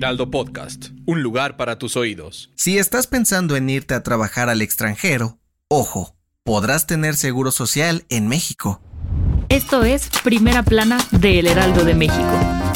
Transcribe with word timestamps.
Heraldo 0.00 0.30
Podcast, 0.30 0.92
un 1.04 1.22
lugar 1.22 1.58
para 1.58 1.76
tus 1.76 1.94
oídos. 1.94 2.50
Si 2.54 2.78
estás 2.78 3.06
pensando 3.06 3.54
en 3.54 3.68
irte 3.68 3.92
a 3.92 4.02
trabajar 4.02 4.48
al 4.48 4.62
extranjero, 4.62 5.38
ojo, 5.68 6.16
podrás 6.42 6.86
tener 6.86 7.16
seguro 7.16 7.50
social 7.50 8.06
en 8.08 8.26
México. 8.26 8.80
Esto 9.50 9.84
es 9.84 10.08
Primera 10.24 10.62
Plana 10.62 10.96
de 11.10 11.40
El 11.40 11.48
Heraldo 11.48 11.84
de 11.84 11.94
México. 11.94 12.69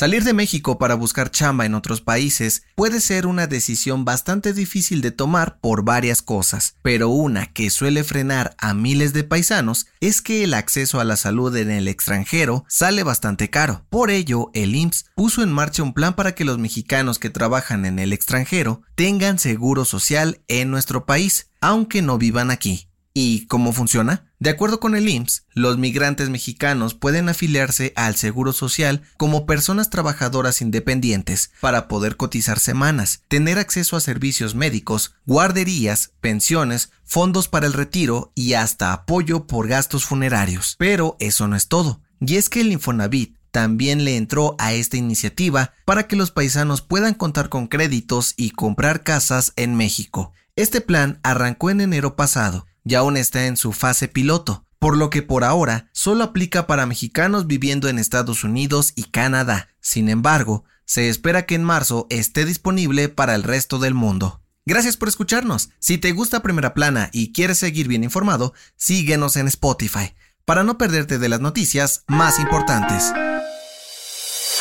Salir 0.00 0.24
de 0.24 0.32
México 0.32 0.78
para 0.78 0.94
buscar 0.94 1.30
chamba 1.30 1.66
en 1.66 1.74
otros 1.74 2.00
países 2.00 2.62
puede 2.74 3.02
ser 3.02 3.26
una 3.26 3.46
decisión 3.46 4.06
bastante 4.06 4.54
difícil 4.54 5.02
de 5.02 5.10
tomar 5.10 5.58
por 5.60 5.84
varias 5.84 6.22
cosas, 6.22 6.76
pero 6.80 7.10
una 7.10 7.52
que 7.52 7.68
suele 7.68 8.02
frenar 8.02 8.56
a 8.56 8.72
miles 8.72 9.12
de 9.12 9.24
paisanos 9.24 9.88
es 10.00 10.22
que 10.22 10.42
el 10.42 10.54
acceso 10.54 11.00
a 11.00 11.04
la 11.04 11.16
salud 11.16 11.54
en 11.54 11.70
el 11.70 11.86
extranjero 11.86 12.64
sale 12.66 13.02
bastante 13.02 13.50
caro. 13.50 13.84
Por 13.90 14.08
ello, 14.08 14.50
el 14.54 14.74
IMSS 14.74 15.04
puso 15.14 15.42
en 15.42 15.52
marcha 15.52 15.82
un 15.82 15.92
plan 15.92 16.14
para 16.14 16.34
que 16.34 16.46
los 16.46 16.56
mexicanos 16.56 17.18
que 17.18 17.28
trabajan 17.28 17.84
en 17.84 17.98
el 17.98 18.14
extranjero 18.14 18.80
tengan 18.94 19.38
seguro 19.38 19.84
social 19.84 20.40
en 20.48 20.70
nuestro 20.70 21.04
país, 21.04 21.50
aunque 21.60 22.00
no 22.00 22.16
vivan 22.16 22.50
aquí. 22.50 22.88
¿Y 23.12 23.44
cómo 23.48 23.74
funciona? 23.74 24.29
De 24.40 24.48
acuerdo 24.48 24.80
con 24.80 24.96
el 24.96 25.06
IMSS, 25.06 25.44
los 25.52 25.76
migrantes 25.76 26.30
mexicanos 26.30 26.94
pueden 26.94 27.28
afiliarse 27.28 27.92
al 27.94 28.16
Seguro 28.16 28.54
Social 28.54 29.02
como 29.18 29.44
personas 29.44 29.90
trabajadoras 29.90 30.62
independientes 30.62 31.50
para 31.60 31.88
poder 31.88 32.16
cotizar 32.16 32.58
semanas, 32.58 33.20
tener 33.28 33.58
acceso 33.58 33.98
a 33.98 34.00
servicios 34.00 34.54
médicos, 34.54 35.14
guarderías, 35.26 36.12
pensiones, 36.22 36.90
fondos 37.04 37.48
para 37.48 37.66
el 37.66 37.74
retiro 37.74 38.32
y 38.34 38.54
hasta 38.54 38.94
apoyo 38.94 39.46
por 39.46 39.68
gastos 39.68 40.06
funerarios. 40.06 40.74
Pero 40.78 41.18
eso 41.20 41.46
no 41.46 41.54
es 41.54 41.68
todo. 41.68 42.00
Y 42.18 42.36
es 42.36 42.48
que 42.48 42.62
el 42.62 42.72
Infonavit 42.72 43.36
también 43.50 44.06
le 44.06 44.16
entró 44.16 44.56
a 44.58 44.72
esta 44.72 44.96
iniciativa 44.96 45.74
para 45.84 46.06
que 46.06 46.16
los 46.16 46.30
paisanos 46.30 46.80
puedan 46.80 47.12
contar 47.12 47.50
con 47.50 47.66
créditos 47.66 48.32
y 48.38 48.52
comprar 48.52 49.02
casas 49.02 49.52
en 49.56 49.74
México. 49.74 50.32
Este 50.56 50.80
plan 50.80 51.20
arrancó 51.22 51.68
en 51.68 51.82
enero 51.82 52.16
pasado 52.16 52.66
y 52.84 52.94
aún 52.94 53.16
está 53.16 53.46
en 53.46 53.56
su 53.56 53.72
fase 53.72 54.08
piloto, 54.08 54.64
por 54.78 54.96
lo 54.96 55.10
que 55.10 55.22
por 55.22 55.44
ahora 55.44 55.88
solo 55.92 56.24
aplica 56.24 56.66
para 56.66 56.86
mexicanos 56.86 57.46
viviendo 57.46 57.88
en 57.88 57.98
Estados 57.98 58.44
Unidos 58.44 58.92
y 58.96 59.04
Canadá. 59.04 59.68
Sin 59.80 60.08
embargo, 60.08 60.64
se 60.84 61.08
espera 61.08 61.46
que 61.46 61.54
en 61.54 61.64
marzo 61.64 62.06
esté 62.10 62.44
disponible 62.44 63.08
para 63.08 63.34
el 63.34 63.42
resto 63.42 63.78
del 63.78 63.94
mundo. 63.94 64.42
Gracias 64.66 64.96
por 64.96 65.08
escucharnos. 65.08 65.70
Si 65.78 65.98
te 65.98 66.12
gusta 66.12 66.42
Primera 66.42 66.74
Plana 66.74 67.10
y 67.12 67.32
quieres 67.32 67.58
seguir 67.58 67.88
bien 67.88 68.04
informado, 68.04 68.54
síguenos 68.76 69.36
en 69.36 69.48
Spotify 69.48 70.14
para 70.44 70.64
no 70.64 70.78
perderte 70.78 71.18
de 71.18 71.28
las 71.28 71.40
noticias 71.40 72.02
más 72.08 72.40
importantes. 72.40 73.12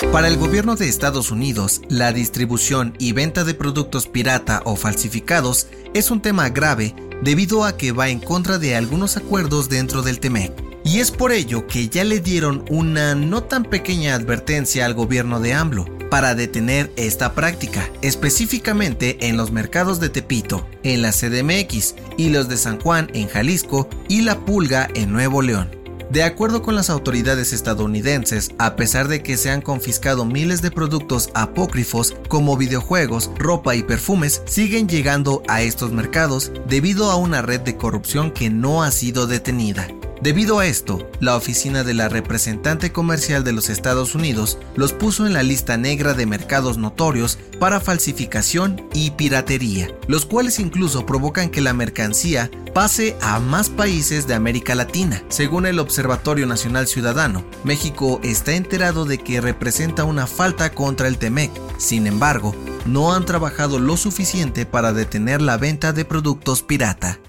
Para 0.07 0.29
el 0.29 0.37
gobierno 0.37 0.75
de 0.75 0.87
Estados 0.87 1.29
Unidos, 1.29 1.81
la 1.89 2.13
distribución 2.13 2.95
y 2.97 3.11
venta 3.11 3.43
de 3.43 3.53
productos 3.53 4.07
pirata 4.07 4.61
o 4.63 4.75
falsificados 4.75 5.67
es 5.93 6.09
un 6.09 6.21
tema 6.21 6.49
grave 6.49 6.95
debido 7.21 7.65
a 7.65 7.77
que 7.77 7.91
va 7.91 8.07
en 8.09 8.19
contra 8.19 8.57
de 8.57 8.75
algunos 8.75 9.17
acuerdos 9.17 9.69
dentro 9.69 10.01
del 10.01 10.19
TEMEC. 10.19 10.53
Y 10.85 10.99
es 10.99 11.11
por 11.11 11.31
ello 11.31 11.67
que 11.67 11.89
ya 11.89 12.05
le 12.05 12.21
dieron 12.21 12.63
una 12.69 13.13
no 13.13 13.43
tan 13.43 13.65
pequeña 13.65 14.15
advertencia 14.15 14.85
al 14.85 14.95
gobierno 14.95 15.41
de 15.41 15.53
AMLO 15.53 15.85
para 16.09 16.33
detener 16.33 16.91
esta 16.95 17.35
práctica, 17.35 17.87
específicamente 18.01 19.27
en 19.27 19.37
los 19.37 19.51
mercados 19.51 19.99
de 19.99 20.09
Tepito, 20.09 20.67
en 20.81 21.03
la 21.03 21.11
CDMX 21.11 21.95
y 22.17 22.29
los 22.29 22.47
de 22.47 22.57
San 22.57 22.79
Juan 22.79 23.11
en 23.13 23.27
Jalisco 23.27 23.89
y 24.07 24.21
La 24.21 24.39
Pulga 24.39 24.89
en 24.95 25.11
Nuevo 25.11 25.43
León. 25.43 25.78
De 26.09 26.23
acuerdo 26.23 26.63
con 26.63 26.73
las 26.73 26.89
autoridades 26.89 27.53
estadounidenses, 27.53 28.49
a 28.57 28.75
pesar 28.75 29.07
de 29.07 29.21
que 29.21 29.37
se 29.37 29.51
han 29.51 29.61
confiscado 29.61 30.25
miles 30.25 30.63
de 30.63 30.71
productos 30.71 31.29
apócrifos 31.35 32.15
como 32.27 32.57
videojuegos, 32.57 33.29
ropa 33.37 33.75
y 33.75 33.83
perfumes, 33.83 34.41
siguen 34.45 34.89
llegando 34.89 35.43
a 35.47 35.61
estos 35.61 35.91
mercados 35.91 36.51
debido 36.67 37.11
a 37.11 37.15
una 37.15 37.43
red 37.43 37.61
de 37.61 37.77
corrupción 37.77 38.31
que 38.31 38.49
no 38.49 38.81
ha 38.81 38.89
sido 38.89 39.27
detenida. 39.27 39.87
Debido 40.21 40.59
a 40.59 40.65
esto, 40.65 41.07
la 41.21 41.37
oficina 41.37 41.85
de 41.85 41.93
la 41.93 42.09
representante 42.09 42.91
comercial 42.91 43.45
de 43.45 43.53
los 43.53 43.69
Estados 43.69 44.15
Unidos 44.15 44.57
los 44.75 44.91
puso 44.91 45.25
en 45.25 45.33
la 45.33 45.43
lista 45.43 45.77
negra 45.77 46.13
de 46.13 46.25
mercados 46.25 46.77
notorios 46.77 47.37
para 47.57 47.79
falsificación 47.79 48.85
y 48.93 49.11
piratería, 49.11 49.87
los 50.07 50.25
cuales 50.25 50.59
incluso 50.59 51.05
provocan 51.05 51.49
que 51.49 51.61
la 51.61 51.73
mercancía 51.73 52.51
pase 52.79 53.17
a 53.19 53.41
más 53.41 53.69
países 53.69 54.25
de 54.25 54.35
América 54.35 54.73
Latina. 54.73 55.21
Según 55.27 55.65
el 55.65 55.79
Observatorio 55.79 56.47
Nacional 56.47 56.87
Ciudadano, 56.87 57.43
México 57.65 58.21
está 58.23 58.53
enterado 58.53 59.03
de 59.03 59.17
que 59.17 59.41
representa 59.41 60.05
una 60.05 60.27
falta 60.27 60.71
contra 60.71 61.09
el 61.09 61.17
TEMEC. 61.17 61.51
Sin 61.77 62.07
embargo, 62.07 62.55
no 62.85 63.13
han 63.13 63.25
trabajado 63.25 63.79
lo 63.79 63.97
suficiente 63.97 64.65
para 64.65 64.93
detener 64.93 65.41
la 65.41 65.57
venta 65.57 65.91
de 65.91 66.05
productos 66.05 66.63
pirata. 66.63 67.19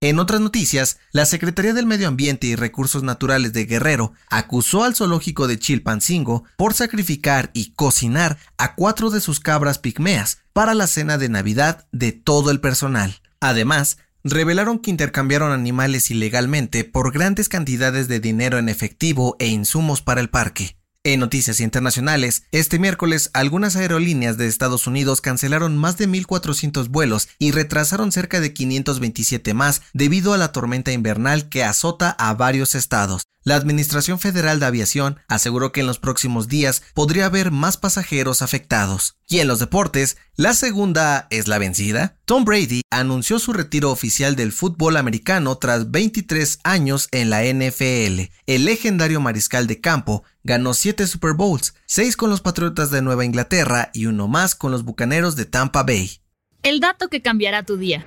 En 0.00 0.18
otras 0.18 0.40
noticias, 0.40 0.96
la 1.12 1.26
Secretaría 1.26 1.74
del 1.74 1.84
Medio 1.84 2.08
Ambiente 2.08 2.46
y 2.46 2.56
Recursos 2.56 3.02
Naturales 3.02 3.52
de 3.52 3.66
Guerrero 3.66 4.14
acusó 4.30 4.84
al 4.84 4.94
zoológico 4.94 5.46
de 5.46 5.58
Chilpancingo 5.58 6.44
por 6.56 6.72
sacrificar 6.72 7.50
y 7.52 7.72
cocinar 7.72 8.38
a 8.56 8.76
cuatro 8.76 9.10
de 9.10 9.20
sus 9.20 9.40
cabras 9.40 9.78
pigmeas 9.78 10.38
para 10.54 10.72
la 10.72 10.86
cena 10.86 11.18
de 11.18 11.28
Navidad 11.28 11.86
de 11.92 12.12
todo 12.12 12.50
el 12.50 12.62
personal. 12.62 13.20
Además, 13.40 13.98
revelaron 14.24 14.78
que 14.78 14.90
intercambiaron 14.90 15.52
animales 15.52 16.10
ilegalmente 16.10 16.84
por 16.84 17.12
grandes 17.12 17.50
cantidades 17.50 18.08
de 18.08 18.20
dinero 18.20 18.58
en 18.58 18.70
efectivo 18.70 19.36
e 19.38 19.46
insumos 19.46 20.00
para 20.00 20.22
el 20.22 20.30
parque. 20.30 20.76
En 21.06 21.20
noticias 21.20 21.60
internacionales, 21.60 22.44
este 22.50 22.78
miércoles 22.78 23.28
algunas 23.34 23.76
aerolíneas 23.76 24.38
de 24.38 24.46
Estados 24.46 24.86
Unidos 24.86 25.20
cancelaron 25.20 25.76
más 25.76 25.98
de 25.98 26.08
1.400 26.08 26.88
vuelos 26.88 27.28
y 27.38 27.50
retrasaron 27.50 28.10
cerca 28.10 28.40
de 28.40 28.54
527 28.54 29.52
más 29.52 29.82
debido 29.92 30.32
a 30.32 30.38
la 30.38 30.50
tormenta 30.50 30.92
invernal 30.92 31.50
que 31.50 31.62
azota 31.62 32.08
a 32.08 32.32
varios 32.32 32.74
estados. 32.74 33.24
La 33.44 33.56
Administración 33.56 34.18
Federal 34.18 34.58
de 34.58 34.64
Aviación 34.64 35.18
aseguró 35.28 35.70
que 35.70 35.80
en 35.80 35.86
los 35.86 35.98
próximos 35.98 36.48
días 36.48 36.82
podría 36.94 37.26
haber 37.26 37.50
más 37.50 37.76
pasajeros 37.76 38.40
afectados. 38.40 39.18
Y 39.28 39.40
en 39.40 39.48
los 39.48 39.58
deportes, 39.58 40.16
la 40.34 40.54
segunda 40.54 41.26
es 41.28 41.46
la 41.46 41.58
vencida. 41.58 42.16
Tom 42.24 42.46
Brady 42.46 42.80
anunció 42.90 43.38
su 43.38 43.52
retiro 43.52 43.90
oficial 43.90 44.34
del 44.34 44.50
fútbol 44.50 44.96
americano 44.96 45.58
tras 45.58 45.90
23 45.90 46.60
años 46.64 47.08
en 47.10 47.28
la 47.28 47.44
NFL. 47.44 48.32
El 48.46 48.64
legendario 48.64 49.20
mariscal 49.20 49.66
de 49.66 49.78
campo 49.78 50.24
ganó 50.42 50.72
7 50.72 51.06
Super 51.06 51.34
Bowls, 51.34 51.74
6 51.84 52.16
con 52.16 52.30
los 52.30 52.40
Patriotas 52.40 52.90
de 52.90 53.02
Nueva 53.02 53.26
Inglaterra 53.26 53.90
y 53.92 54.06
uno 54.06 54.26
más 54.26 54.54
con 54.54 54.72
los 54.72 54.84
Bucaneros 54.84 55.36
de 55.36 55.44
Tampa 55.44 55.82
Bay. 55.82 56.22
El 56.62 56.80
dato 56.80 57.08
que 57.08 57.20
cambiará 57.20 57.62
tu 57.62 57.76
día. 57.76 58.06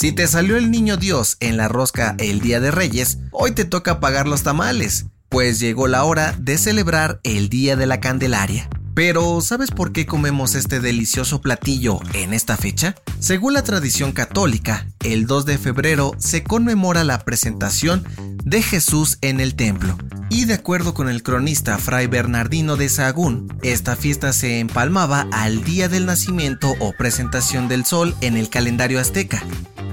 Si 0.00 0.12
te 0.12 0.26
salió 0.26 0.56
el 0.56 0.70
niño 0.70 0.96
Dios 0.96 1.36
en 1.40 1.58
la 1.58 1.68
rosca 1.68 2.14
el 2.16 2.40
Día 2.40 2.58
de 2.58 2.70
Reyes, 2.70 3.18
hoy 3.32 3.50
te 3.50 3.66
toca 3.66 4.00
pagar 4.00 4.26
los 4.26 4.42
tamales, 4.42 5.04
pues 5.28 5.60
llegó 5.60 5.88
la 5.88 6.04
hora 6.04 6.34
de 6.38 6.56
celebrar 6.56 7.20
el 7.22 7.50
Día 7.50 7.76
de 7.76 7.84
la 7.84 8.00
Candelaria. 8.00 8.70
Pero, 8.94 9.42
¿sabes 9.42 9.70
por 9.70 9.92
qué 9.92 10.06
comemos 10.06 10.54
este 10.54 10.80
delicioso 10.80 11.42
platillo 11.42 12.00
en 12.14 12.32
esta 12.32 12.56
fecha? 12.56 12.94
Según 13.18 13.52
la 13.52 13.62
tradición 13.62 14.12
católica, 14.12 14.86
el 15.04 15.26
2 15.26 15.44
de 15.44 15.58
febrero 15.58 16.12
se 16.16 16.44
conmemora 16.44 17.04
la 17.04 17.18
presentación 17.18 18.02
de 18.42 18.62
Jesús 18.62 19.18
en 19.20 19.38
el 19.38 19.54
templo. 19.54 19.98
Y 20.30 20.46
de 20.46 20.54
acuerdo 20.54 20.94
con 20.94 21.10
el 21.10 21.22
cronista 21.22 21.76
Fray 21.76 22.06
Bernardino 22.06 22.76
de 22.76 22.88
Sahagún, 22.88 23.54
esta 23.62 23.96
fiesta 23.96 24.32
se 24.32 24.60
empalmaba 24.60 25.28
al 25.30 25.62
día 25.62 25.90
del 25.90 26.06
nacimiento 26.06 26.72
o 26.78 26.92
presentación 26.92 27.68
del 27.68 27.84
sol 27.84 28.16
en 28.22 28.38
el 28.38 28.48
calendario 28.48 28.98
azteca 28.98 29.44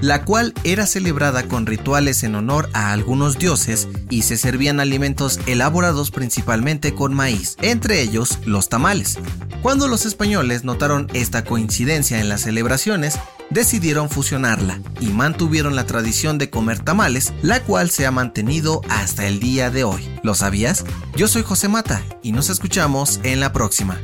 la 0.01 0.25
cual 0.25 0.53
era 0.63 0.85
celebrada 0.85 1.43
con 1.43 1.65
rituales 1.65 2.23
en 2.23 2.35
honor 2.35 2.69
a 2.73 2.91
algunos 2.91 3.37
dioses 3.37 3.87
y 4.09 4.23
se 4.23 4.37
servían 4.37 4.79
alimentos 4.79 5.39
elaborados 5.47 6.11
principalmente 6.11 6.93
con 6.93 7.13
maíz, 7.13 7.57
entre 7.61 8.01
ellos 8.01 8.39
los 8.45 8.69
tamales. 8.69 9.17
Cuando 9.61 9.87
los 9.87 10.05
españoles 10.05 10.63
notaron 10.63 11.07
esta 11.13 11.43
coincidencia 11.43 12.19
en 12.19 12.29
las 12.29 12.41
celebraciones, 12.41 13.19
decidieron 13.49 14.09
fusionarla 14.09 14.79
y 14.99 15.07
mantuvieron 15.07 15.75
la 15.75 15.85
tradición 15.85 16.37
de 16.37 16.49
comer 16.49 16.79
tamales, 16.79 17.33
la 17.41 17.61
cual 17.61 17.89
se 17.89 18.05
ha 18.05 18.11
mantenido 18.11 18.81
hasta 18.89 19.27
el 19.27 19.39
día 19.39 19.69
de 19.69 19.83
hoy. 19.83 20.07
¿Lo 20.23 20.35
sabías? 20.35 20.85
Yo 21.15 21.27
soy 21.27 21.43
José 21.43 21.67
Mata 21.67 22.03
y 22.21 22.31
nos 22.31 22.49
escuchamos 22.49 23.19
en 23.23 23.39
la 23.39 23.53
próxima. 23.53 23.99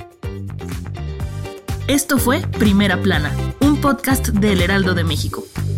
Esto 1.87 2.17
fue 2.17 2.41
Primera 2.59 3.01
Plana, 3.01 3.35
un 3.59 3.81
podcast 3.81 4.29
del 4.29 4.61
Heraldo 4.61 4.93
de 4.93 5.03
México. 5.03 5.43